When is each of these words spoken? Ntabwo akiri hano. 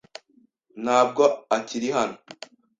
Ntabwo 0.83 1.23
akiri 1.57 1.87
hano. 1.97 2.17